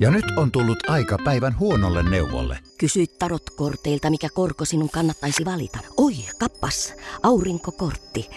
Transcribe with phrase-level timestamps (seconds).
[0.00, 2.58] Ja nyt on tullut aika päivän huonolle neuvolle.
[2.78, 5.78] Kysy tarotkorteilta, mikä korko sinun kannattaisi valita.
[5.96, 8.30] Oi, kappas, aurinkokortti.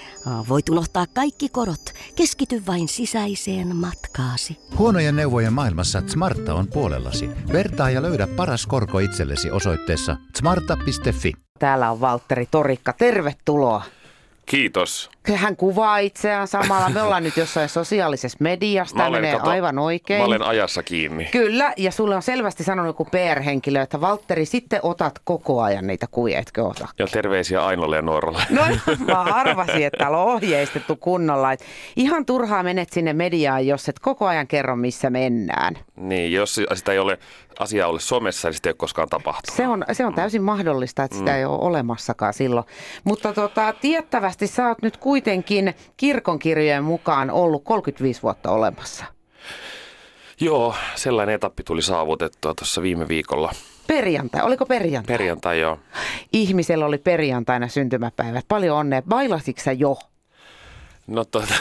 [0.50, 1.94] Voit unohtaa kaikki korot.
[2.16, 4.58] Keskity vain sisäiseen matkaasi.
[4.78, 7.30] Huonojen neuvojen maailmassa Smarta on puolellasi.
[7.54, 11.34] Vertaa ja löydä paras korko itsellesi osoitteessa smarta.fi.
[11.60, 12.94] Täällä on Valtteri Torikka.
[12.94, 13.84] Tervetuloa.
[14.46, 15.13] Kiitos.
[15.36, 16.90] Hän kuvaa itseään samalla.
[16.90, 18.96] Me ollaan nyt jossain sosiaalisessa mediassa.
[18.96, 20.20] Tämä menee kato, aivan oikein.
[20.20, 21.26] Mä olen ajassa kiinni.
[21.26, 26.08] Kyllä, ja sulle on selvästi sanonut joku PR-henkilö, että Valtteri, sitten otat koko ajan niitä
[26.12, 26.88] kuvia, etkö ota?
[27.00, 28.44] Ja terveisiä Ainolle ja Noorolle.
[28.50, 28.62] No
[29.06, 31.52] mä arvasin, että täällä on ohjeistettu kunnolla.
[31.52, 35.78] Että ihan turhaa menet sinne mediaan, jos et koko ajan kerro, missä mennään.
[35.96, 37.20] Niin, jos sitä ei ole
[37.60, 39.58] asia ole somessa, niin sitä ei ole koskaan tapahtunut.
[39.58, 40.46] Se on, se on täysin mm.
[40.46, 41.38] mahdollista, että sitä mm.
[41.38, 42.66] ei ole olemassakaan silloin.
[43.04, 45.13] Mutta tota, tiettävästi sä oot nyt kuitenkin
[45.98, 49.06] kirkonkirjojen mukaan ollut 35 vuotta olemassa.
[50.40, 53.52] Joo, sellainen etappi tuli saavutettua tuossa viime viikolla.
[53.88, 55.18] Perjantai, oliko perjantai?
[55.18, 55.80] Perjantai, joo.
[56.34, 58.46] Ihmisellä oli perjantaina syntymäpäivät.
[58.48, 59.02] Paljon onnea.
[59.02, 59.98] Bailasitko jo?
[61.08, 61.54] No tota,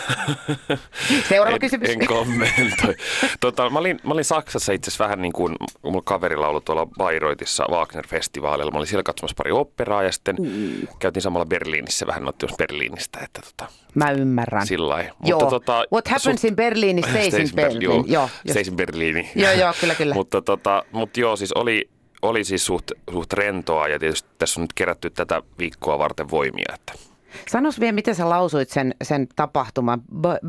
[1.29, 1.91] Seuraava en, kysymys.
[1.91, 2.95] En kommentoi.
[3.41, 6.87] tota, mä, olin, mä olin Saksassa itse asiassa vähän niin kuin, mulla kaverilla ollut tuolla
[6.99, 8.71] Bayreutissa Wagner-festivaalilla.
[8.71, 10.89] Mä olin siellä katsomassa pari operaa ja sitten mm.
[10.99, 13.19] käytiin samalla Berliinissä vähän noittimassa Berliinistä.
[13.23, 14.67] Että tota, mä ymmärrän.
[14.67, 15.05] Sillä.
[15.19, 16.45] Mutta, tota, What happens suht...
[16.45, 17.83] in Berlin stays in Berlin.
[17.83, 19.31] Joo, joo, stays in Berliini.
[19.35, 20.15] joo, joo, kyllä, kyllä.
[20.21, 21.89] mutta, tota, mutta joo, siis oli,
[22.23, 26.75] oli siis suht, suht rentoa ja tietysti tässä on nyt kerätty tätä viikkoa varten voimia,
[26.75, 27.12] että
[27.49, 30.03] Sanos vielä, miten sä lausuit sen, sen tapahtuman?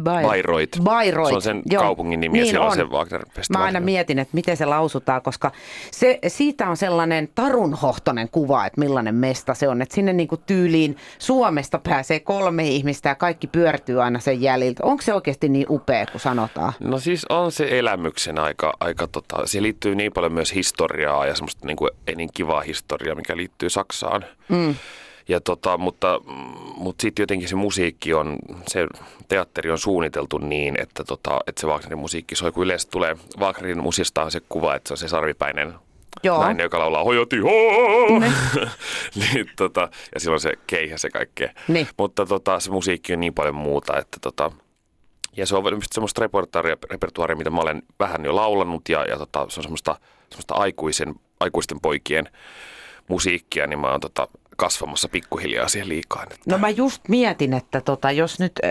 [0.03, 0.81] Bayreuth.
[0.81, 1.29] Bayreuth.
[1.29, 1.83] Se on sen Joo.
[1.83, 5.21] kaupungin nimi niin ja siellä on, se wagner Mä aina mietin, että miten se lausutaan,
[5.21, 5.51] koska
[5.91, 9.81] se, siitä on sellainen tarunhohtonen kuva, että millainen mesta se on.
[9.81, 14.83] Että sinne niin kuin tyyliin Suomesta pääsee kolme ihmistä ja kaikki pyörtyy aina sen jäljiltä.
[14.83, 16.73] Onko se oikeasti niin upea, kun sanotaan?
[16.79, 21.35] No siis on se elämyksen aika, aika tota, siihen liittyy niin paljon myös historiaa ja
[21.35, 24.25] semmoista niin kuin, ei niin kivaa historiaa, mikä liittyy Saksaan.
[24.49, 24.75] Mm.
[25.27, 26.21] Ja tota, mutta
[26.75, 28.87] mutta sitten jotenkin se musiikki on, se
[29.27, 33.83] teatteri on suunniteltu niin, että, tota, että se Wagnerin musiikki soi, kun yleensä tulee Wagnerin
[33.83, 35.73] musista on se kuva, että se on se sarvipäinen
[36.23, 36.43] Joo.
[36.43, 38.33] nainen, joka laulaa hojoti niin.
[39.33, 41.49] niin, tota, ja silloin se keihä se kaikkea.
[41.67, 41.87] Niin.
[41.97, 44.51] Mutta tota, se musiikki on niin paljon muuta, että tota,
[45.37, 45.63] ja se on
[45.93, 46.21] semmoista
[46.89, 49.95] repertuaaria, mitä mä olen vähän jo laulanut ja, ja tota, se on semmoista,
[50.29, 52.29] semmoista aikuisen, aikuisten poikien
[53.07, 56.25] musiikkia, niin mä oon tota, kasvamassa pikkuhiljaa siihen liikaa.
[56.45, 58.69] No mä just mietin, että tota, jos nyt äh,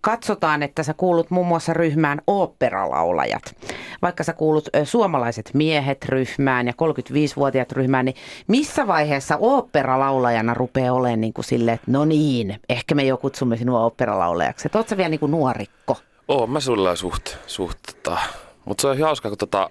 [0.00, 3.56] katsotaan, että sä kuulut muun muassa ryhmään oopperalaulajat,
[4.02, 10.94] vaikka sä kuulut äh, suomalaiset miehet ryhmään ja 35-vuotiaat ryhmään, niin missä vaiheessa oopperalaulajana rupeaa
[10.94, 14.68] olemaan niin kuin silleen, että no niin, ehkä me jo kutsumme sinua oopperalaulajaksi.
[14.68, 15.96] Että oot sä vielä niin kuin nuorikko?
[16.28, 18.18] Oo, mä sulla suht, suht tota,
[18.64, 19.70] mutta se on hauskaa, kun tota,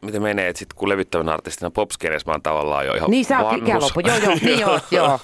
[0.00, 3.40] miten menee, että sit kun levyttävän artistina popskeneessa mä oon tavallaan jo ihan Niin sä
[3.40, 5.20] oot ikäloppu, joo joo, niin joo, joo.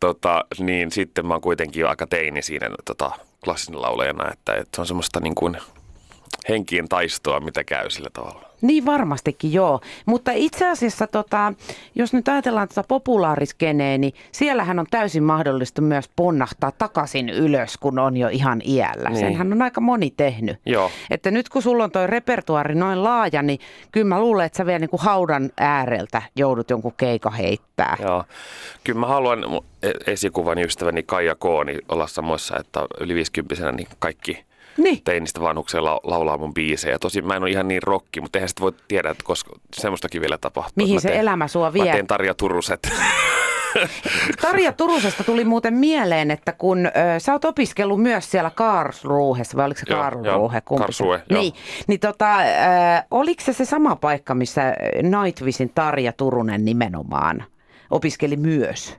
[0.00, 3.10] tota, niin sitten mä oon kuitenkin aika teini siinä tota,
[3.44, 5.56] klassinen laulajana, että, että se on semmoista niin kuin
[6.48, 8.50] henkien taistoa, mitä käy sillä tavalla.
[8.62, 11.52] Niin varmastikin joo, mutta itse asiassa tota,
[11.94, 17.98] jos nyt ajatellaan tätä populaariskeneä, niin siellähän on täysin mahdollista myös ponnahtaa takaisin ylös, kun
[17.98, 19.08] on jo ihan iällä.
[19.08, 19.20] Niin.
[19.20, 20.58] Senhän on aika moni tehnyt.
[20.66, 20.90] Joo.
[21.10, 23.60] Että nyt kun sulla on toi repertuari noin laaja, niin
[23.92, 27.96] kyllä mä luulen, että sä vielä niin kuin haudan ääreltä joudut jonkun keika heittää.
[28.02, 28.24] Joo.
[28.84, 29.44] Kyllä mä haluan
[29.82, 34.44] e- esikuvani ystäväni Kaija Kooni olla samoissa, että yli 50 niin kaikki–
[34.82, 35.00] niin.
[35.04, 36.98] teinistä vanhukseen la- laulaa mun biisejä.
[36.98, 40.20] Tosi mä en ole ihan niin rokki, mutta eihän sitä voi tiedä, että koska semmoistakin
[40.20, 40.72] vielä tapahtuu.
[40.76, 41.84] Mihin mä se teen, elämä sua vie?
[41.84, 42.90] Mä teen Tarja Turuset.
[44.42, 49.66] Tarja Turusesta tuli muuten mieleen, että kun ö, sä oot opiskellut myös siellä Karlsruhessa, vai
[49.66, 50.60] oliko se Karlsruhe?
[50.60, 51.52] Karlsruhe, niin,
[51.86, 52.42] niin tota, ö,
[53.10, 57.44] oliko se se sama paikka, missä Nightwishin Tarja Turunen nimenomaan
[57.90, 58.96] opiskeli myös?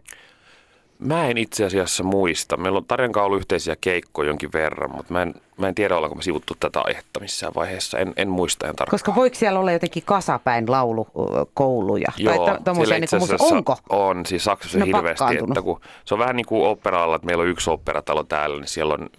[1.01, 2.57] Mä en itse asiassa muista.
[2.57, 6.15] Meillä on Tarjan ollut yhteisiä keikkoja jonkin verran, mutta mä en, mä en tiedä, ollaanko
[6.15, 7.99] me sivuttu tätä aihetta missään vaiheessa.
[7.99, 8.93] En, en muista ihan tarkkaan.
[8.93, 12.11] Koska voiko siellä olla jotenkin kasapäin laulukouluja?
[12.17, 13.77] Joo, tai to, siellä itse asiassa onko?
[13.89, 14.25] on.
[14.25, 15.37] Siis Saksassa no, hirveästi.
[15.47, 18.67] Että kun, se on vähän niin kuin operalla, että meillä on yksi operatalo täällä, niin
[18.67, 19.09] siellä on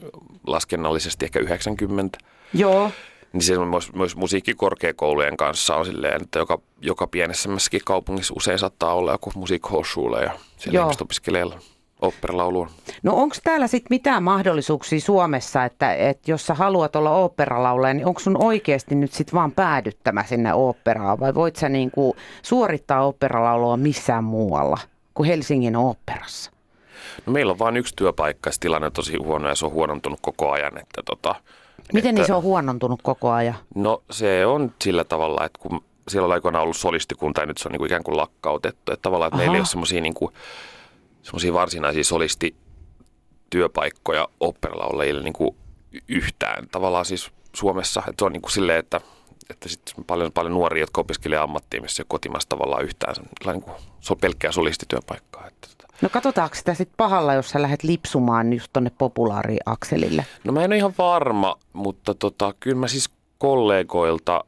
[0.47, 2.19] laskennallisesti ehkä 90.
[2.55, 2.91] Joo
[3.33, 8.95] niin se myös, myös musiikkikorkeakoulujen kanssa on silleen, että joka, joka pienessämmässäkin kaupungissa usein saattaa
[8.95, 10.85] olla joku musiikkihosuule ja siellä Joo.
[10.85, 11.47] ihmiset opiskelee
[12.03, 12.69] oopperalauluun.
[13.03, 18.07] No onko täällä sitten mitään mahdollisuuksia Suomessa, että, että jos sä haluat olla oopperalaulaja, niin
[18.07, 23.77] onko sun oikeasti nyt sitten vaan päädyttämä sinne oopperaan vai voit sä niinku suorittaa oopperalaulua
[23.77, 24.79] missään muualla
[25.15, 26.51] kuin Helsingin oopperassa?
[27.27, 30.51] No meillä on vain yksi työpaikka, tilanne on tosi huono ja se on huonontunut koko
[30.51, 31.35] ajan, että tota,
[31.93, 33.55] Miten että, niin se on huonontunut koko ajan?
[33.75, 37.69] No se on sillä tavalla, että kun siellä on aikoinaan ollut solistikunta ja nyt se
[37.69, 38.93] on niin kuin ikään kuin lakkautettu.
[38.93, 40.15] Että tavallaan, että meillä ei ole semmoisia niin
[41.23, 45.57] semmoisia varsinaisia solistityöpaikkoja oopperalaulajille niin kuin
[46.09, 46.69] yhtään.
[46.69, 49.01] Tavallaan siis Suomessa, että se on niin kuin silleen, että,
[49.51, 53.15] että sit paljon, paljon nuoria, jotka opiskelee ammattia, missä ei kotimassa tavallaan yhtään
[53.47, 55.47] niin kuin, se on pelkkää solistityöpaikkaa.
[55.47, 55.87] Että, tota.
[56.03, 60.27] No katsotaanko sitä sitten pahalla, jos sä lähdet lipsumaan just tonne populaariakselille?
[60.45, 64.45] No mä en ole ihan varma, mutta tota, kyllä mä siis kollegoilta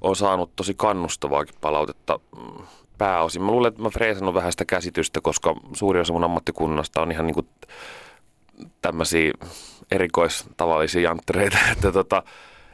[0.00, 2.64] on saanut tosi kannustavaakin palautetta mm,
[2.98, 3.42] pääosin.
[3.42, 7.26] Mä luulen, että mä freesannut vähän sitä käsitystä, koska suuri osa mun ammattikunnasta on ihan
[7.26, 7.48] niin kuin
[8.82, 9.32] tämmöisiä
[9.90, 12.22] erikoistavallisia janttereita, että tota,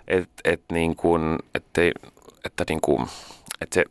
[0.09, 1.93] et, et niin kuin, ettei,
[2.45, 3.07] että niin kuin,
[3.61, 3.85] että se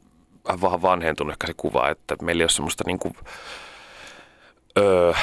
[0.61, 3.15] vähän vanhentunut ehkä se kuva, että meillä ei ole semmoista niin kuin,
[4.77, 5.13] öö,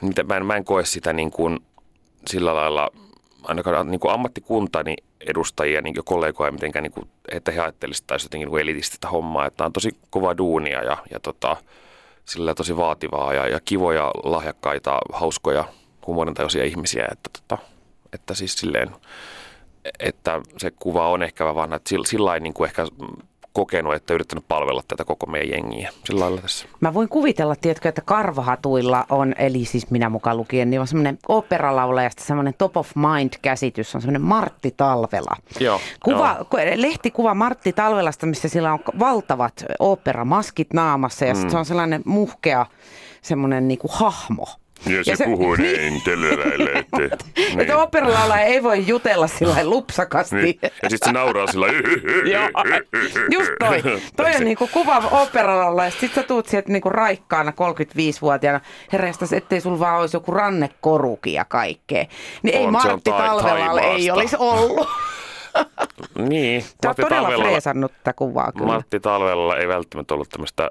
[0.00, 1.58] mitä, mä, en, mä en koe sitä niin kuin
[2.26, 2.90] sillä lailla
[3.42, 8.60] ainakaan niin kuin ammattikuntani edustajia, niin kollegoja mitenkään, niin kuin, että he ajattelisivat jotenkin niin
[8.60, 11.56] elitististä hommaa, että on tosi kova duunia ja, ja tota,
[12.24, 15.64] sillä tosi vaativaa ja, ja kivoja, lahjakkaita, hauskoja,
[16.06, 17.62] huumorintajuisia ihmisiä, että, tota,
[18.12, 18.90] että siis silleen,
[20.00, 22.86] että se kuva on ehkä vähän, että sillä, sillä niin kuin ehkä
[23.58, 26.68] kokenut, että yrittänyt palvella tätä koko meidän jengiä sillä lailla tässä.
[26.80, 31.18] Mä voin kuvitella, tiedätkö, että karvahatuilla on, eli siis minä mukaan lukien, niin on semmoinen
[31.28, 35.36] operalaulajasta semmoinen top of mind-käsitys, on semmoinen Martti Talvela.
[35.60, 36.44] Joo, Kuva, joo.
[36.44, 41.50] ku- lehtikuva Martti Talvelasta, missä sillä on valtavat operamaskit naamassa ja mm.
[41.50, 42.66] se on sellainen muhkea
[43.22, 44.46] semmoinen niinku hahmo.
[44.86, 46.02] Ja se, se- puhuu niin.
[46.04, 46.96] telleräille, että...
[47.36, 47.60] Niin.
[47.60, 50.36] Että operalaulaja ei voi jutella sillä lupsakasti.
[50.36, 50.58] Niin.
[50.62, 51.66] Ja sitten se nauraa sillä
[52.32, 52.48] Joo,
[53.30, 53.82] just toi.
[54.16, 58.60] Toi on niinku kuva operalalla ja sit sä tuut sieltä niinku raikkaana 35-vuotiaana.
[58.92, 62.04] Herrastas, ettei sulla vaan olisi joku rannekoruki ja kaikkea.
[62.42, 64.88] Niin ei On, on Martti tai- Talvelalla ei olisi ollut.
[66.18, 66.62] Niin.
[66.62, 68.72] Sä oot Martti todella freesannut tätä kuvaa kyllä.
[68.72, 70.70] Matti Talvella ei välttämättä ollut tämmöistä,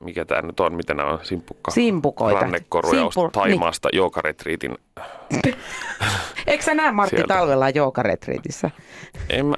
[0.00, 1.70] mikä tämä nyt on, mitä nämä on, simpukka.
[1.70, 2.40] Simpukoita.
[2.40, 3.96] Rannekoruja Simpu- Simpu, Taimaasta niin.
[3.96, 4.78] Joogaretriitin.
[6.46, 7.34] Eikö sä näe Martti Sieltä.
[7.34, 8.70] Talvella joogaretriitissä?
[9.30, 9.56] En mä,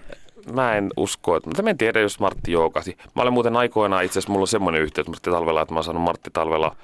[0.52, 2.96] mä en usko, että, mutta mä en tiedä, jos Martti joogasi.
[3.16, 5.84] Mä olen muuten aikoinaan, itse asiassa mulla on semmoinen yhteys Martti Talvella, että mä oon
[5.84, 6.76] saanut Martti Talvella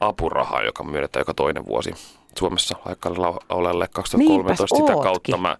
[0.00, 1.94] apurahaa, joka myönnetään joka toinen vuosi
[2.38, 2.76] Suomessa
[3.48, 4.16] laulajalle 2013.
[4.16, 5.02] Niinpäs Sitä ootkin.
[5.02, 5.56] kautta mä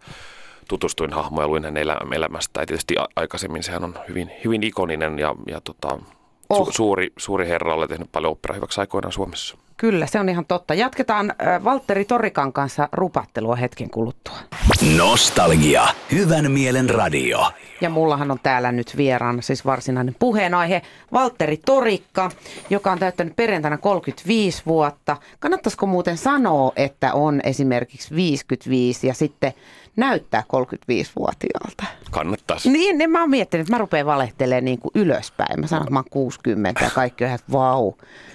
[0.69, 2.61] tutustuin hahmoon ja luin hänen elä, elämästä.
[2.61, 5.99] Ja tietysti aikaisemmin sehän on hyvin, hyvin ikoninen ja, ja tota,
[6.49, 6.67] Oh.
[6.67, 9.57] su, suuri, suuri herra, olen tehnyt paljon operaa hyväksi aikoinaan Suomessa.
[9.77, 10.75] Kyllä, se on ihan totta.
[10.75, 14.37] Jatketaan äh, Valtteri Torikan kanssa rupattelua hetken kuluttua.
[14.83, 15.83] Nostalgia.
[16.13, 17.53] Hyvän mielen radio.
[17.81, 20.83] Ja mullahan on täällä nyt vieraana siis varsinainen puheenaihe
[21.13, 22.31] Valtteri Torikka,
[22.71, 25.17] joka on täyttänyt perjantaina 35 vuotta.
[25.39, 29.53] Kannattaisiko muuten sanoa, että on esimerkiksi 55 ja sitten
[29.97, 31.85] näyttää 35-vuotiaalta?
[32.11, 32.71] Kannattaisi.
[32.71, 35.61] Niin, niin mä oon miettinyt, että mä rupean valehtelemaan niin kuin ylöspäin.
[35.61, 37.93] Mä sanon, että mä oon 60 ja kaikki on ihan, että vau.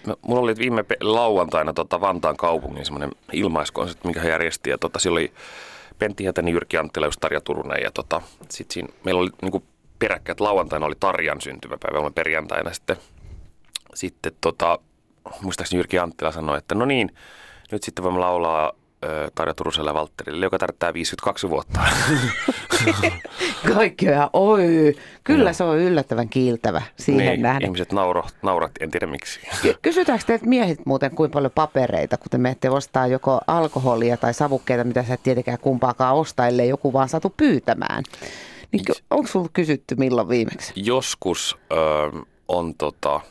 [0.07, 4.69] No, mulla oli viime lauantaina tota Vantaan kaupungin semmoinen ilmaiskonsertti, minkä he järjesti.
[4.69, 5.33] Ja tota, siellä oli
[6.01, 7.83] Pentti Hätänen, Jyrki Anttila, just Tarja Turunen.
[7.83, 9.63] Ja tota, sit siinä, meillä oli niinku
[10.00, 12.98] peräkkäin, että lauantaina oli Tarjan syntymäpäivä, oli perjantaina sitten,
[13.94, 14.80] sitten tota,
[15.42, 17.15] muistaakseni Jyrki Anttila sanoi, että no niin,
[17.71, 18.74] nyt sitten voimme laulaa
[19.36, 21.80] Tarja Turuselle ja Valtterille, joka täyttää 52 vuotta.
[23.75, 27.66] Kaikki on ihan, oi, kyllä se on yllättävän kiiltävä siihen niin, nähden.
[27.66, 29.40] ihmiset nauro, naurat, en tiedä miksi.
[29.61, 34.33] Ky- Kysytäänkö teiltä miehet muuten kuinka paljon papereita, kun te menette ostaa joko alkoholia tai
[34.33, 38.04] savukkeita, mitä sä et tietenkään kumpaakaan osta, ellei joku vaan saatu pyytämään.
[38.71, 40.73] Niin onko sulla kysytty milloin viimeksi?
[40.75, 41.75] Joskus ö,
[42.47, 43.21] on tota,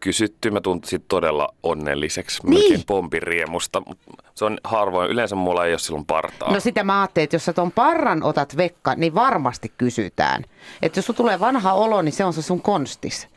[0.00, 2.54] kysytty, mä tuntuisin todella onnelliseksi, Niin.
[2.60, 4.04] melkein pompin riemusta, mutta
[4.34, 6.52] se on harvoin, yleensä mulla ei ole silloin partaa.
[6.52, 10.44] No sitä mä ajattelin, että jos sä ton parran otat vekka, niin varmasti kysytään.
[10.82, 13.28] Että jos sulla tulee vanha olo, niin se on se sun konstis.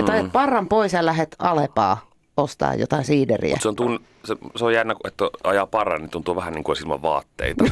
[0.00, 3.54] Että ajat parran pois ja lähet Alepaa ostaa jotain siideriä.
[3.54, 6.64] Mut se, on tun, se, se on jännä, että ajaa parran, niin tuntuu vähän niin
[6.64, 7.64] kuin olisi ilman vaatteita.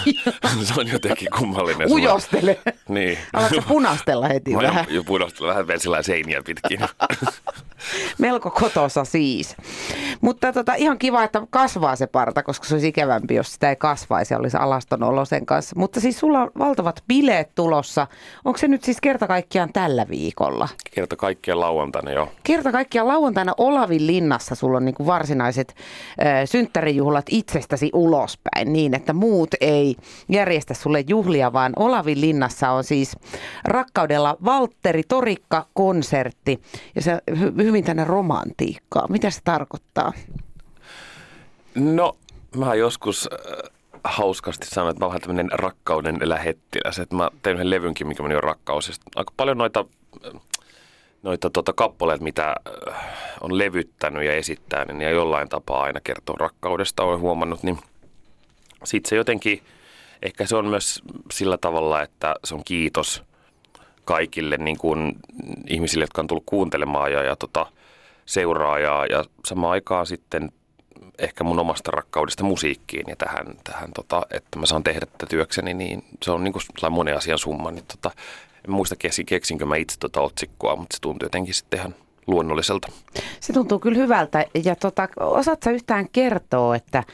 [0.64, 1.92] se on jotenkin kummallinen.
[1.92, 2.58] Ujostele.
[2.88, 3.18] Niin.
[3.32, 4.86] Alatko punastella heti Mä vähän?
[4.88, 6.80] jo pudostella vähän vielä sillä seiniä pitkin.
[8.18, 9.56] Melko kotosa siis.
[10.20, 13.76] Mutta tota, ihan kiva, että kasvaa se parta, koska se olisi ikävämpi, jos sitä ei
[13.76, 15.76] kasvaisi ja olisi alaston olo sen kanssa.
[15.78, 18.06] Mutta siis sulla on valtavat bileet tulossa.
[18.44, 20.68] Onko se nyt siis kerta kaikkiaan tällä viikolla?
[20.94, 22.32] Kerta kaikkien lauantaina jo.
[22.42, 25.74] Kerta kaikkiaan lauantaina Olavin linnassa sulla on niin kuin varsinaiset
[26.44, 29.96] synttärijuhlat itsestäsi ulospäin niin, että muut ei
[30.28, 33.16] järjestä sulle juhlia, vaan Olavin linnassa on siis
[33.64, 36.60] rakkaudella Valtteri Torikka-konsertti
[36.94, 39.08] ja se hy- hyvin tänne romantiikkaa.
[39.08, 40.12] Mitä se tarkoittaa?
[41.74, 42.16] No,
[42.56, 43.28] mä joskus
[44.04, 46.98] hauskasti sanoa, että mä oon vähän tämmöinen rakkauden lähettiläs.
[46.98, 48.88] Että mä tein yhden levynkin, mikä meni on rakkaus.
[48.88, 49.84] Ja aika paljon noita,
[51.22, 52.54] noita tota, kappaleita, mitä
[52.88, 52.94] äh,
[53.40, 57.62] on levyttänyt ja esittänyt, niin ja jollain tapaa aina kertoo rakkaudesta, olen huomannut.
[57.62, 57.78] Niin
[58.84, 59.62] sitten se jotenkin,
[60.22, 61.02] ehkä se on myös
[61.32, 63.22] sillä tavalla, että se on kiitos
[64.04, 65.12] kaikille niin kuin
[65.68, 67.66] ihmisille, jotka on tullut kuuntelemaan ja, ja tota,
[68.26, 68.78] seuraa.
[68.78, 70.52] Ja, ja samaan aikaan sitten
[71.18, 75.74] ehkä mun omasta rakkaudesta musiikkiin ja tähän, tähän tota, että mä saan tehdä tätä työkseni,
[75.74, 77.70] niin se on niin kuin monen asian summa.
[77.70, 78.10] Niin tota,
[78.64, 81.94] en muista keksinkö mä itse tota otsikkoa, mutta se tuntuu jotenkin sitten ihan
[82.26, 82.88] luonnolliselta.
[83.40, 84.46] Se tuntuu kyllä hyvältä.
[84.64, 87.04] Ja tota, osaatko yhtään kertoa, että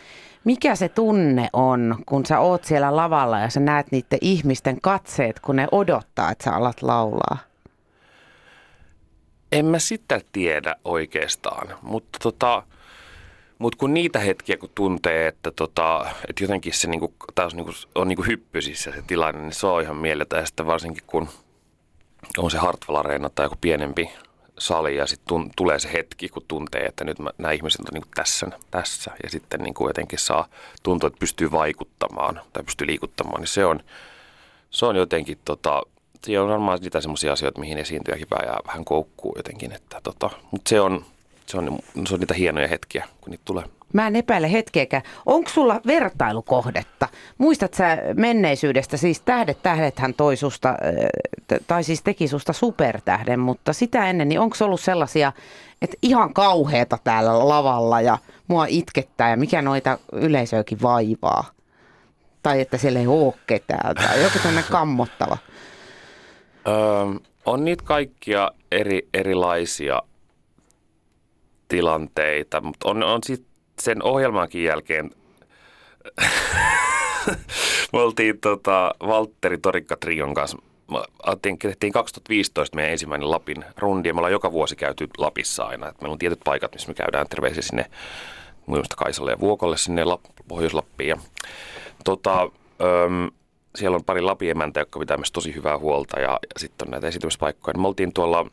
[0.45, 5.41] mikä se tunne on, kun sä oot siellä lavalla ja sä näet niiden ihmisten katseet,
[5.41, 7.39] kun ne odottaa, että sä alat laulaa?
[9.53, 12.63] En mä sitä tiedä oikeastaan, mutta tota,
[13.59, 18.09] mut kun niitä hetkiä, kun tuntee, että, tota, että jotenkin se niinku, taas niinku, on
[18.09, 20.39] niinku hyppysissä se tilanne, niin se on ihan mieletön.
[20.39, 21.29] Ja sitten varsinkin kun
[22.39, 24.11] on se Hartwell Arena tai joku pienempi
[24.59, 28.11] sali ja sitten tulee se hetki, kun tuntee, että nyt mä, nämä ihmiset on niin
[28.15, 30.49] tässä, tässä ja sitten niin kuin jotenkin saa
[30.83, 33.81] tuntua, että pystyy vaikuttamaan tai pystyy liikuttamaan, niin se on,
[34.71, 35.83] se on jotenkin, tota,
[36.25, 40.69] se on varmaan niitä semmoisia asioita, mihin esiintyjäkin vähän, vähän koukkuu jotenkin, että tota, mutta
[40.69, 41.05] se on,
[41.49, 43.65] se on, se on niitä hienoja hetkiä, kun niitä tulee.
[43.93, 45.03] Mä en epäile hetkeäkään.
[45.27, 47.09] Onko sulla vertailukohdetta?
[47.39, 50.75] Muistat sä menneisyydestä, siis Tähdet tähdethän toi susta,
[51.67, 55.33] tai siis teki susta supertähden, mutta sitä ennen, niin onko ollut sellaisia,
[55.83, 61.45] että ihan kauheata täällä lavalla ja mua itkettää ja mikä noita yleisöäkin vaivaa?
[62.43, 65.39] Tai että siellä ei ole ketään tai joku tämmöinen kammottava.
[66.69, 66.75] Öö,
[67.47, 70.03] on niitä kaikkia eri, erilaisia
[71.69, 73.45] tilanteita, mutta on, on sit
[73.81, 75.11] sen ohjelmankin jälkeen
[77.93, 80.59] me oltiin tota, Valtteri Torikka Trion kanssa.
[81.63, 85.89] tehtiin 2015 meidän ensimmäinen Lapin rundi ja me ollaan joka vuosi käyty Lapissa aina.
[85.89, 87.91] Et meillä on tietyt paikat, missä me käydään terveisiä sinne
[88.67, 91.09] muun Kaisalle ja Vuokolle sinne Lap- Pohjois-Lappiin.
[91.09, 91.17] Ja,
[92.05, 93.31] tota, öm,
[93.77, 97.07] siellä on pari Lapiemäntä, jotka pitää myös tosi hyvää huolta ja, ja sitten on näitä
[97.07, 97.79] esitymispaikkoja.
[97.79, 98.47] Me oltiin tuolla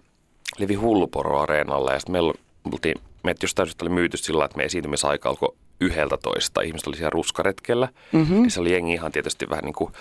[0.57, 2.33] Levi Hulluporo-areenalla ja sitten meillä
[2.73, 6.61] oltiin meitä jostain syystä oli myyty sillä että me esiintymisaika alkoi yhdeltä toista.
[6.61, 7.89] Ihmiset oli siellä ruskaretkellä.
[8.11, 8.43] Mm-hmm.
[8.43, 9.93] Ja se oli jengi ihan tietysti vähän niin kuin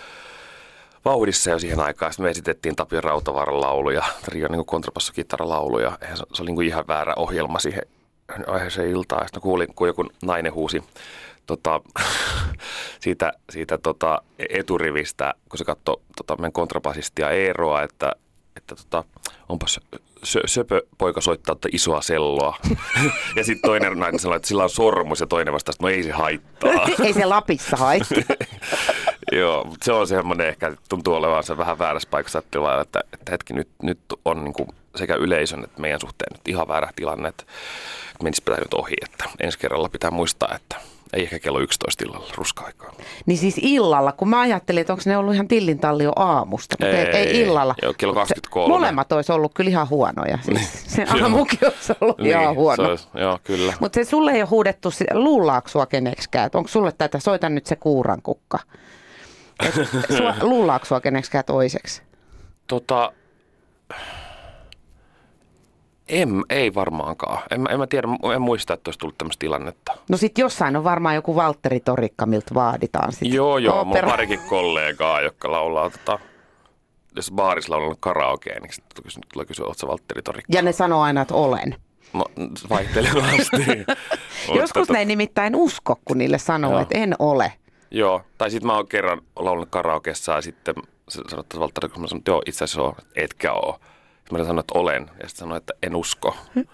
[1.05, 2.13] vauhdissa jo siihen aikaan.
[2.13, 5.97] Sitten me esitettiin Tapio Rautavaaran lauluja, Trio niin kontrabassokittaralauluja.
[6.01, 7.83] Se, se oli niin kuin ihan väärä ohjelma siihen
[8.47, 9.27] aiheeseen iltaan.
[9.27, 10.83] Sitten kuulin, kun joku nainen huusi
[11.45, 11.81] tota,
[13.03, 18.11] siitä, siitä tota, eturivistä, kun se katsoi tota, meidän kontrabasistia Eeroa, että,
[18.55, 19.03] että tota,
[19.49, 19.79] onpas
[20.25, 22.57] sö, söpö poika soittaa isoa selloa.
[23.35, 26.03] ja sitten toinen nainen sanoi, että sillä on sormus ja toinen vastaa, että no ei
[26.03, 26.71] se haittaa.
[27.05, 28.35] ei se Lapissa haittaa.
[29.31, 33.31] Joo, mutta se on semmoinen ehkä, tuntuu olevan se vähän väärässä paikassa, että, että, että
[33.31, 37.29] hetki nyt, nyt on niin kuin sekä yleisön että meidän suhteen nyt ihan väärä tilanne,
[37.29, 37.43] että
[38.23, 40.75] menisi pitää nyt ohi, että ensi kerralla pitää muistaa, että
[41.13, 42.91] ei ehkä kello 11 illalla ruska-aikaa.
[43.25, 46.97] Niin siis illalla, kun mä ajattelin, että onko ne ollut ihan tillintalli jo aamusta, mutta
[46.97, 47.75] ei, ei illalla.
[47.81, 48.73] Joo, kello 23.
[48.73, 50.39] molemmat olisi ollut kyllä ihan huonoja.
[50.41, 50.67] Siis niin.
[50.87, 52.83] se aamukin olisi ollut niin, ihan huono.
[52.83, 53.73] Se olisi, joo, kyllä.
[53.79, 56.49] Mutta se sulle ei ole huudettu, luullaako sua keneksikään?
[56.53, 58.59] Onko sulle tätä, soita nyt se kuuran kukka?
[60.41, 62.01] luullaako sua keneksikään toiseksi?
[62.67, 63.11] Tota,
[66.09, 67.43] en, ei varmaankaan.
[67.51, 69.97] En, en mä tiedä, en muista, että olisi tullut tämmöistä tilannetta.
[70.09, 73.33] No sit jossain on varmaan joku Valtteri Torikka, miltä vaaditaan sit.
[73.33, 76.19] Joo, joo, mun on parikin kollegaa, jotka laulaa tota,
[77.15, 80.53] jos baarissa laulaa karaokea, niin sitten tulee kysyä, oletko Valtteri Torikka?
[80.53, 81.75] Ja ne sanoo aina, että olen.
[82.13, 82.25] No,
[82.69, 83.85] vaihtelevasti.
[84.59, 86.79] Joskus ne ei nimittäin usko, kun niille sanoo, joo.
[86.79, 87.53] että en ole.
[87.91, 90.75] Joo, tai sitten mä oon kerran laulanut karaokeessa ja sitten
[91.09, 93.75] sanotaan Valtteri, kun mä sanon, että joo, itse asiassa on, etkä ole.
[94.31, 96.37] Mä sanoin, että olen, ja sitten sanoin, että en usko.
[96.55, 96.65] niin,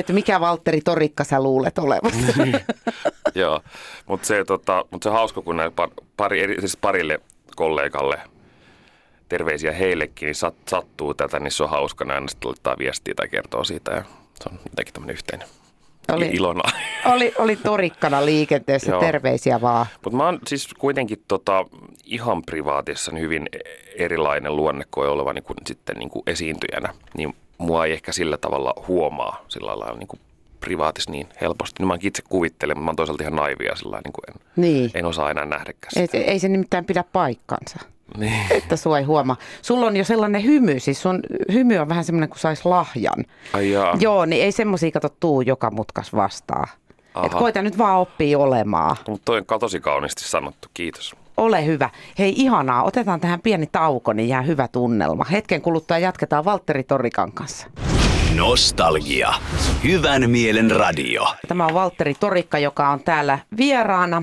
[0.00, 2.12] että mikä Valtteri Torikka sä luulet olevan?
[2.36, 2.60] Niin.
[3.34, 3.60] Joo,
[4.06, 5.72] mutta se, tota, mut se hauska, kun näin
[6.16, 7.20] pari, siis parille
[7.56, 8.20] kollegalle
[9.28, 13.28] terveisiä heillekin, niin sat, sattuu tätä, niin se on hauska näin, sitten laittaa viestiä tai
[13.28, 14.04] kertoo siitä, ja
[14.42, 15.48] se on jotenkin tämmöinen yhteinen
[16.14, 16.62] oli, ilona.
[17.04, 19.86] Oli, oli torikkana liikenteessä, terveisiä vaan.
[20.04, 21.66] Mutta mä oon siis kuitenkin tota,
[22.04, 23.48] ihan privaatissa niin hyvin
[23.96, 26.94] erilainen luonne kuin oleva niin kuin, sitten niin kuin esiintyjänä.
[27.16, 30.20] Niin mua ei ehkä sillä tavalla huomaa sillä lailla niin kuin
[30.60, 31.74] privaatis niin helposti.
[31.78, 34.90] Niin mä itse kuvittelen, mutta mä oon toisaalta ihan naivia sillä niin kuin en, niin.
[34.94, 36.18] en osaa enää nähdäkään sitä.
[36.18, 37.78] Ei, ei se nimittäin pidä paikkansa.
[38.16, 38.46] Niin.
[38.50, 39.36] Että sua ei huomaa.
[39.62, 41.20] Sulla on jo sellainen hymy, siis sun
[41.52, 43.24] hymy on vähän semmoinen kuin sais lahjan.
[43.52, 43.96] Ai jaa.
[44.00, 46.66] Joo, niin ei semmoisia kato tuu joka mutkas vastaa.
[47.14, 47.38] Aha.
[47.38, 48.96] koita nyt vaan oppia olemaan.
[49.08, 51.16] Mutta toi on tosi kauniisti sanottu, kiitos.
[51.36, 51.90] Ole hyvä.
[52.18, 55.24] Hei ihanaa, otetaan tähän pieni tauko, niin jää hyvä tunnelma.
[55.24, 57.66] Hetken kuluttua jatketaan Valtteri Torikan kanssa.
[58.34, 59.32] Nostalgia.
[59.84, 61.26] Hyvän mielen radio.
[61.48, 64.22] Tämä on Valtteri Torikka, joka on täällä vieraana.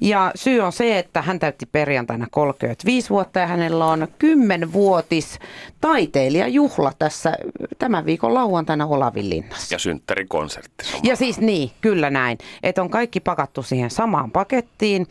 [0.00, 5.38] Ja syy on se, että hän täytti perjantaina 35 vuotta ja hänellä on 10-vuotis
[5.80, 7.32] taiteilijajuhla tässä
[7.78, 9.74] tämän viikon lauantaina Olavinlinnassa.
[9.74, 11.00] Ja synttärikonsertti sama.
[11.04, 12.38] Ja siis niin, kyllä näin.
[12.62, 15.06] Että on kaikki pakattu siihen samaan pakettiin.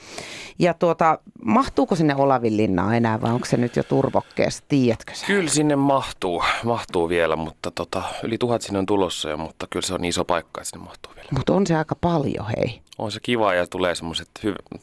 [0.60, 5.26] Ja tuota, mahtuuko sinne Olavinlinnaan enää vai onko se nyt jo turvokkeessa, tiedätkö sä?
[5.26, 9.88] Kyllä sinne mahtuu, mahtuu vielä, mutta tota, yli tuhat sinne on tulossa, ja, mutta kyllä
[9.88, 11.28] se on niin iso paikka, että sinne mahtuu vielä.
[11.32, 12.82] Mutta on se aika paljon, hei.
[13.00, 14.30] On se kiva ja tulee semmoiset,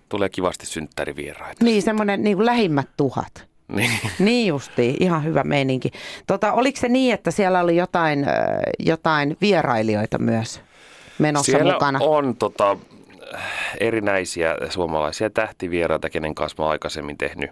[0.08, 1.64] tulee kivasti synttärivieraita.
[1.64, 3.46] Niin, semmoinen niin kuin lähimmät tuhat.
[3.68, 3.90] Niin.
[4.18, 5.90] Niin justiin, ihan hyvä meininki.
[6.26, 8.26] Tota, oliko se niin, että siellä oli jotain,
[8.78, 10.61] jotain vierailijoita myös
[11.18, 11.99] menossa Siellä mukana?
[12.02, 12.76] on tota,
[13.80, 17.50] erinäisiä suomalaisia tähtivieraita, kenen kanssa mä aikaisemmin tehnyt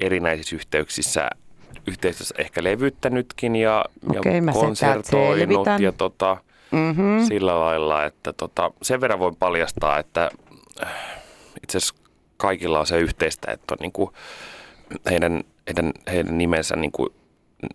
[0.00, 1.30] erinäisissä yhteyksissä
[1.86, 6.36] yhteistyössä ehkä levyttänytkin ja, mä ja konsertoinut ja tota,
[6.70, 7.26] Mm-hmm.
[7.28, 10.30] sillä lailla, että tota, sen verran voin paljastaa, että
[10.82, 10.92] äh,
[11.62, 11.94] itse asiassa
[12.36, 14.12] kaikilla on se yhteistä, että on niinku
[15.10, 17.14] heidän, heidän, heidän nimensä niinku,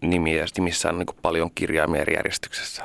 [0.01, 2.83] nimiä, nimissään on niinku paljon kirjaimia eri järjestyksessä.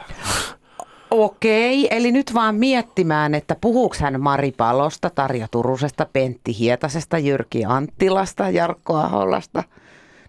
[1.10, 7.64] Okei, eli nyt vaan miettimään, että puhuuko hän Mari Palosta, Tarja Turusesta, Pentti Hietasesta, Jyrki
[7.64, 9.64] Anttilasta, Jarkko Aholasta.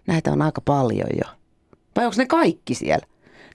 [0.06, 1.30] Näitä on aika paljon jo.
[1.96, 3.06] Vai onko ne kaikki siellä?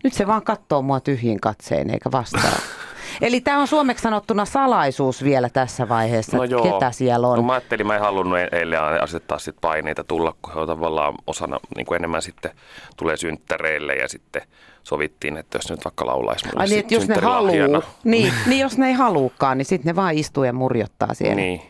[0.04, 2.60] Nyt se vaan katsoo mua tyhjin katseen eikä vastaa.
[3.22, 7.38] Eli tämä on suomeksi sanottuna salaisuus vielä tässä vaiheessa, että ketä siellä on.
[7.38, 10.68] No mä ajattelin, mä en halunnut e- eilen asettaa sit paineita tulla, kun he on
[10.68, 12.52] tavallaan osana niin kuin enemmän sitten
[12.98, 14.42] tulee synttäreille ja sitten
[14.86, 17.54] sovittiin, että jos nyt vaikka laulaisi mulle Ai niin, jos ne haluu,
[18.04, 21.36] niin, niin jos ne ei haluukaan, niin sitten ne vaan istuu ja murjottaa siellä.
[21.36, 21.62] Niin.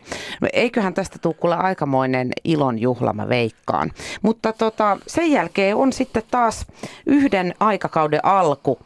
[0.41, 3.91] No, eiköhän tästä tule kuule aikamoinen ilon juhla, mä veikkaan.
[4.21, 6.65] Mutta tota, sen jälkeen on sitten taas
[7.05, 8.79] yhden aikakauden alku.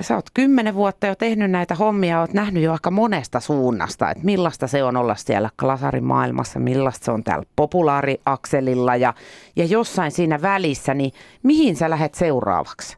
[0.00, 4.24] Sä oot kymmenen vuotta jo tehnyt näitä hommia, oot nähnyt jo aika monesta suunnasta, että
[4.24, 9.14] millaista se on olla siellä klasarimaailmassa, millaista se on täällä populaariakselilla ja,
[9.56, 12.96] ja jossain siinä välissä, niin mihin sä lähet seuraavaksi?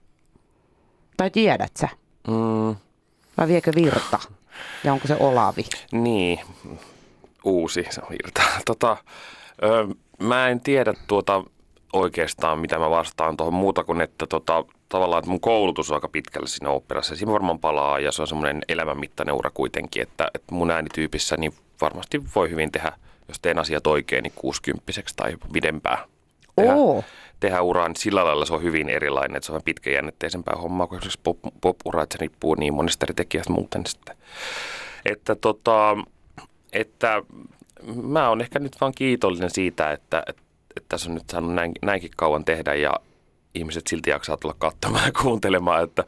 [1.17, 1.89] Tai tiedät sä?
[2.29, 2.77] Mm,
[3.39, 4.19] Vai viekö virta?
[4.85, 5.65] Ja onko se Olavi?
[5.93, 6.41] niin,
[7.45, 8.43] uusi se on virta.
[8.67, 8.97] Tota,
[9.63, 9.89] ö,
[10.23, 11.45] mä en tiedä tuota
[11.93, 16.09] oikeastaan, mitä mä vastaan tuohon muuta kuin, että tota, tavallaan että mun koulutus on aika
[16.09, 17.17] pitkälle siinä oopperassa.
[17.17, 21.53] Siinä varmaan palaa ja se on semmoinen elämänmittainen ura kuitenkin, että, että mun äänityypissä niin
[21.81, 22.93] varmasti voi hyvin tehdä,
[23.29, 25.99] jos teen asiat oikein, niin 60 tai pidempään.
[26.59, 27.05] Tehdä, Oo.
[27.41, 30.99] tehdä uraa, niin sillä lailla se on hyvin erilainen, että se on pitkäjännitteisempää hommaa kuin
[30.99, 34.17] esimerkiksi pop, pop-ura, että se riippuu niin monesta eri tekijästä muuten sitten.
[35.05, 35.97] Että tota,
[36.73, 37.23] että
[38.03, 40.43] mä oon ehkä nyt vaan kiitollinen siitä, että, että,
[40.77, 42.95] että tässä on nyt saanut näin, näinkin kauan tehdä ja
[43.59, 46.05] ihmiset silti jaksaa tulla katsomaan ja kuuntelemaan, että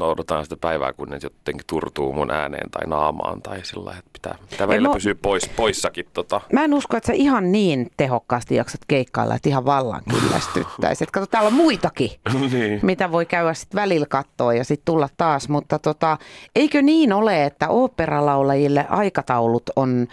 [0.00, 4.10] no odotetaan sitä päivää, kun ne jotenkin turtuu mun ääneen tai naamaan tai sillä että
[4.12, 6.06] pitää, pitää välillä mä- pysyä pois, poissakin.
[6.12, 6.40] Tota.
[6.52, 11.04] Mä en usko, että sä ihan niin tehokkaasti jaksat keikkailla, että ihan vallan kyllästyttäisi.
[11.04, 12.10] Et kato, täällä on muitakin,
[12.52, 12.80] niin.
[12.82, 15.48] mitä voi käydä sitten välillä katsoa ja sitten tulla taas.
[15.48, 16.18] Mutta tota,
[16.56, 20.06] eikö niin ole, että oopperalaulajille aikataulut on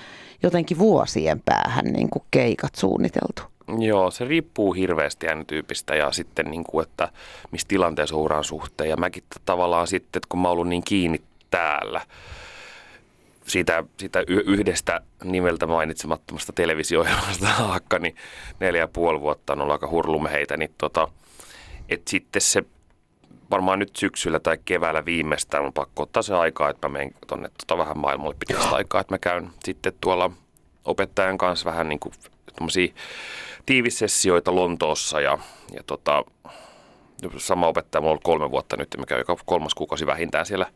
[0.44, 3.51] jotenkin vuosien päähän niin kuin keikat suunniteltu?
[3.80, 7.10] Joo, se riippuu hirveästi äänityypistä ja sitten, niin kuin, että
[7.52, 8.90] missä tilanteessa on uran suhteen.
[8.90, 12.02] Ja mäkin tavallaan sitten, että kun mä oon ollut niin kiinni täällä,
[13.46, 18.16] siitä, siitä yhdestä nimeltä mainitsemattomasta televisio-ohjelmasta saakka, niin
[18.60, 21.08] neljä ja puoli vuotta on ollut aika hurlumeheitä, niin tota,
[21.90, 22.64] että sitten se
[23.52, 27.50] varmaan nyt syksyllä tai keväällä viimeistään on pakko ottaa se aikaa, että mä menen tuonne
[27.58, 30.32] tota vähän maailmalle pitkästä aikaa, että mä käyn sitten tuolla
[30.86, 32.14] opettajan kanssa vähän niin kuin
[33.66, 35.38] tiivissessioita Lontoossa ja,
[35.74, 36.24] ja tota,
[37.38, 40.68] sama opettaja, mulla on ollut kolme vuotta nyt, käyn joka kolmas kuukausi vähintään siellä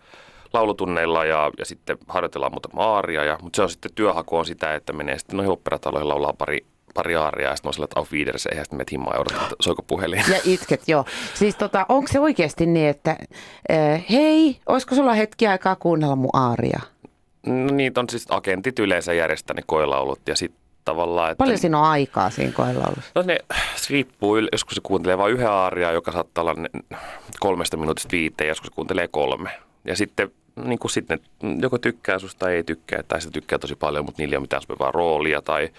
[0.54, 3.24] laulutunneilla ja, ja sitten harjoitellaan muuta aaria.
[3.24, 6.65] Ja, mutta se on sitten työhaku on sitä, että menee sitten noihin operataloihin laulaa pari,
[6.93, 9.54] pari aaria ja sitten on sillä, että auf Wiedersehen, ja sitten menet himmaan ja odotat,
[9.60, 10.24] soiko puhelin.
[10.32, 11.06] Ja itket, joo.
[11.34, 13.17] Siis tota, onko se oikeasti niin, että
[13.71, 16.80] äh, hei, olisiko sulla hetki aikaa kuunnella mun aaria?
[17.45, 21.43] No niitä on siis agentit yleensä järjestänyt koelaulut ja sitten tavallaan, että...
[21.43, 23.12] Paljon siinä on aikaa siinä koelaulussa?
[23.15, 23.38] No ne
[23.76, 26.98] se riippuu, joskus se kuuntelee vain yhden aaria, joka saattaa olla ne-
[27.39, 29.50] kolmesta minuutista viiteen, joskus se kuuntelee kolme.
[29.86, 30.32] Ja sitten
[30.65, 34.06] niin kuin sitten ne joko tykkää susta tai ei tykkää, tai se tykkää tosi paljon,
[34.06, 35.69] mutta niillä ei ole mitään sopivaa roolia, tai,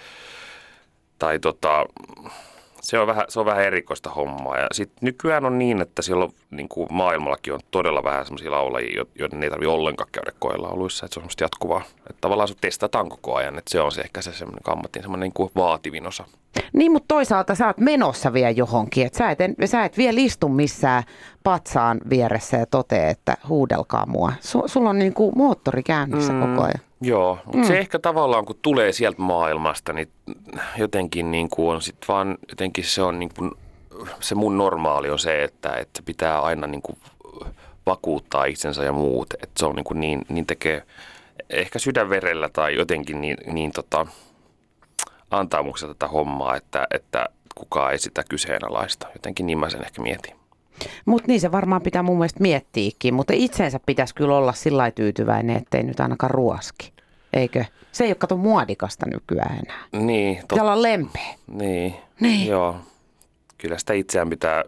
[1.18, 1.86] tai tota,
[2.86, 4.58] Se on vähän, se on vähän erikoista hommaa.
[4.58, 8.50] Ja sitten nykyään on niin, että siellä on, niin kuin maailmallakin on todella vähän sellaisia
[8.50, 11.06] laulajia, joiden ei tarvitse ollenkaan käydä koelauluissa.
[11.06, 11.82] Että se on semmoista jatkuvaa.
[11.98, 13.58] Että tavallaan se testataan koko ajan.
[13.58, 16.24] Että se on se ehkä se semmoinen ammatin semmoinen niin kuin vaativin osa.
[16.72, 19.06] Niin, mutta toisaalta sä oot menossa vielä johonkin.
[19.06, 21.02] Että sä et, sä et vielä istu missään
[21.44, 24.32] patsaan vieressä ja totee, että huudelkaa mua.
[24.40, 26.40] Su, sulla on niin kuin moottori käynnissä mm.
[26.40, 26.85] koko ajan.
[27.06, 27.64] Joo, mutta mm.
[27.64, 30.08] se ehkä tavallaan kun tulee sieltä maailmasta, niin
[30.76, 33.50] jotenkin niin kuin on sit vaan, jotenkin se on niin kuin,
[34.20, 36.98] se mun normaali on se, että, että pitää aina niin kuin
[37.86, 39.34] vakuuttaa itsensä ja muut.
[39.34, 40.82] Että se on niin, kuin niin, niin tekee
[41.50, 44.06] ehkä sydänverellä tai jotenkin niin, niin tota,
[45.30, 49.06] antaumuksella tätä hommaa, että, että kukaan ei sitä kyseenalaista.
[49.14, 50.36] Jotenkin niin mä sen ehkä mietin.
[51.04, 55.56] Mutta niin se varmaan pitää mun mielestä miettiäkin, mutta itsensä pitäisi kyllä olla sillä tyytyväinen,
[55.56, 56.92] ettei nyt ainakaan ruoski.
[57.32, 57.64] Eikö?
[57.92, 60.04] Se ei ole kato muodikasta nykyään enää.
[60.06, 60.36] Niin.
[60.36, 60.48] Tot...
[60.48, 61.34] Pitää olla lempeä.
[61.46, 61.94] Niin.
[62.20, 62.46] Niin.
[62.48, 62.76] Joo.
[63.58, 64.64] Kyllä sitä itseään pitää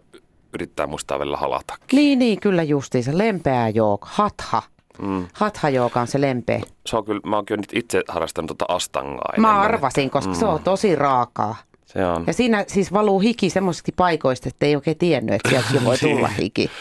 [0.53, 1.75] yrittää muistaa vielä halata.
[1.91, 3.17] Niin, niin, kyllä justiinsa.
[3.17, 3.97] Lempeää joo.
[4.01, 4.61] Hatha.
[5.01, 5.27] Mm.
[5.33, 6.61] Hatha joka on se lempeä.
[6.85, 9.33] Se on kyllä, mä oon kyllä nyt itse harrastanut tuota astangaa.
[9.37, 10.39] Mä arvasin, koska mm.
[10.39, 11.55] se on tosi raakaa.
[11.93, 12.23] Se on.
[12.27, 16.27] Ja siinä siis valuu hiki semmoisista paikoista, että ei oikein tiennyt, että sieltäkin voi tulla
[16.27, 16.71] hiki.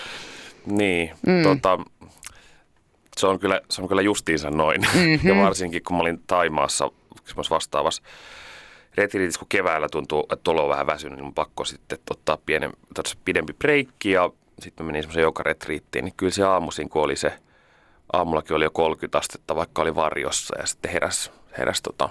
[0.67, 1.43] niin, mm.
[1.43, 1.79] tota,
[3.17, 4.81] se on kyllä, se on kyllä justiinsa noin.
[4.81, 5.29] Mm-hmm.
[5.29, 6.91] Ja varsinkin kun mä olin Taimaassa
[7.51, 8.03] vastaavassa
[8.95, 12.73] retriitissä, kun keväällä tuntuu, että olo on vähän väsynyt, niin on pakko sitten ottaa pienen,
[13.25, 17.33] pidempi breikki ja sitten menin semmoisen joka retriittiin, niin kyllä se aamuisin, kun oli se,
[18.13, 22.09] aamullakin oli jo 30 astetta, vaikka oli varjossa ja sitten heräs, heräs tota,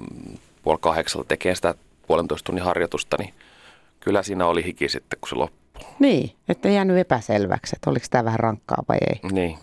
[0.00, 1.74] mm, puoli kahdeksalla tekee sitä
[2.06, 3.34] puolentoista tunnin harjoitusta, niin
[4.00, 5.62] kyllä siinä oli hiki sitten, kun se loppui.
[5.98, 9.30] Niin, että jäänyt epäselväksi, että oliko tämä vähän rankkaa vai ei.
[9.32, 9.58] Niin.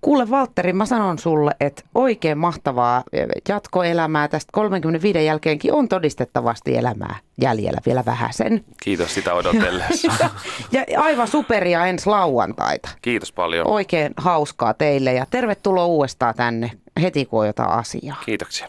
[0.00, 3.02] Kuule Valtteri, mä sanon sulle, että oikein mahtavaa
[3.48, 8.64] jatkoelämää tästä 35 jälkeenkin on todistettavasti elämää jäljellä vielä vähän sen.
[8.82, 10.28] Kiitos sitä odotellessa.
[10.72, 12.88] ja aivan superia ensi lauantaita.
[13.02, 13.66] Kiitos paljon.
[13.66, 16.70] Oikein hauskaa teille ja tervetuloa uudestaan tänne
[17.02, 18.16] heti kun on jotain asiaa.
[18.24, 18.68] Kiitoksia.